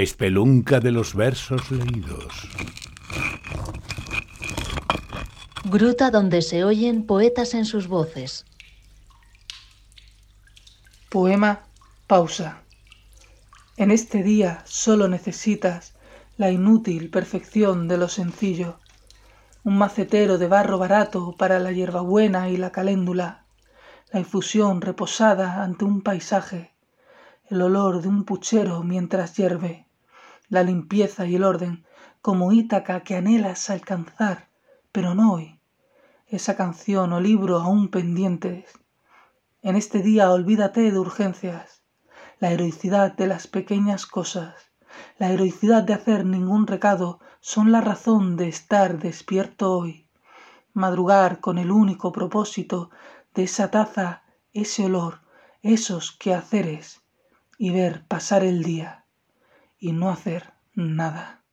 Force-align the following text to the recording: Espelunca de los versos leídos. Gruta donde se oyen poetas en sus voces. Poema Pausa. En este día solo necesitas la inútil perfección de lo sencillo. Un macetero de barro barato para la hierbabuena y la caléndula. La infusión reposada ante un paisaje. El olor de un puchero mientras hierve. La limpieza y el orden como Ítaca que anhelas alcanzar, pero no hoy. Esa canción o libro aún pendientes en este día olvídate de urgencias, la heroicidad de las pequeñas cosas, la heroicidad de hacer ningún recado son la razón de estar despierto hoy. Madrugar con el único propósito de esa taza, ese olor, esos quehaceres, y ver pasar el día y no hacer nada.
Espelunca 0.00 0.78
de 0.78 0.92
los 0.92 1.16
versos 1.16 1.72
leídos. 1.72 2.48
Gruta 5.64 6.12
donde 6.12 6.40
se 6.40 6.62
oyen 6.62 7.04
poetas 7.04 7.52
en 7.52 7.64
sus 7.64 7.88
voces. 7.88 8.46
Poema 11.08 11.64
Pausa. 12.06 12.62
En 13.76 13.90
este 13.90 14.22
día 14.22 14.62
solo 14.66 15.08
necesitas 15.08 15.94
la 16.36 16.52
inútil 16.52 17.10
perfección 17.10 17.88
de 17.88 17.98
lo 17.98 18.08
sencillo. 18.08 18.78
Un 19.64 19.78
macetero 19.78 20.38
de 20.38 20.46
barro 20.46 20.78
barato 20.78 21.34
para 21.36 21.58
la 21.58 21.72
hierbabuena 21.72 22.50
y 22.50 22.56
la 22.56 22.70
caléndula. 22.70 23.46
La 24.12 24.20
infusión 24.20 24.80
reposada 24.80 25.64
ante 25.64 25.84
un 25.84 26.02
paisaje. 26.02 26.70
El 27.50 27.62
olor 27.62 28.00
de 28.00 28.06
un 28.06 28.22
puchero 28.22 28.84
mientras 28.84 29.36
hierve. 29.36 29.87
La 30.48 30.62
limpieza 30.62 31.26
y 31.26 31.36
el 31.36 31.44
orden 31.44 31.84
como 32.22 32.52
Ítaca 32.52 33.00
que 33.00 33.16
anhelas 33.16 33.70
alcanzar, 33.70 34.48
pero 34.92 35.14
no 35.14 35.32
hoy. 35.32 35.60
Esa 36.26 36.56
canción 36.56 37.12
o 37.12 37.20
libro 37.20 37.58
aún 37.58 37.88
pendientes 37.88 38.78
en 39.60 39.74
este 39.74 40.02
día 40.02 40.30
olvídate 40.30 40.92
de 40.92 40.98
urgencias, 40.98 41.82
la 42.38 42.52
heroicidad 42.52 43.12
de 43.14 43.26
las 43.26 43.48
pequeñas 43.48 44.06
cosas, 44.06 44.54
la 45.18 45.32
heroicidad 45.32 45.82
de 45.82 45.94
hacer 45.94 46.24
ningún 46.24 46.68
recado 46.68 47.18
son 47.40 47.72
la 47.72 47.80
razón 47.80 48.36
de 48.36 48.46
estar 48.46 48.98
despierto 49.00 49.76
hoy. 49.76 50.06
Madrugar 50.74 51.40
con 51.40 51.58
el 51.58 51.72
único 51.72 52.12
propósito 52.12 52.90
de 53.34 53.42
esa 53.42 53.72
taza, 53.72 54.22
ese 54.52 54.84
olor, 54.84 55.22
esos 55.62 56.12
quehaceres, 56.12 57.02
y 57.58 57.70
ver 57.70 58.06
pasar 58.06 58.44
el 58.44 58.62
día 58.62 59.04
y 59.78 59.92
no 59.92 60.10
hacer 60.10 60.52
nada. 60.74 61.44